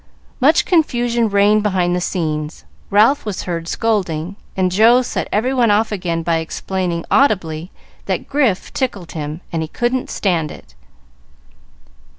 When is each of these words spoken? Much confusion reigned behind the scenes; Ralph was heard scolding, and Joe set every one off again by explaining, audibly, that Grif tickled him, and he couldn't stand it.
Much 0.39 0.65
confusion 0.65 1.29
reigned 1.29 1.61
behind 1.61 1.95
the 1.95 2.01
scenes; 2.01 2.65
Ralph 2.89 3.23
was 3.23 3.43
heard 3.43 3.67
scolding, 3.67 4.35
and 4.57 4.71
Joe 4.71 5.03
set 5.03 5.27
every 5.31 5.53
one 5.53 5.69
off 5.69 5.91
again 5.91 6.23
by 6.23 6.37
explaining, 6.37 7.05
audibly, 7.11 7.69
that 8.07 8.27
Grif 8.27 8.73
tickled 8.73 9.11
him, 9.11 9.41
and 9.53 9.61
he 9.61 9.67
couldn't 9.67 10.09
stand 10.09 10.49
it. 10.49 10.73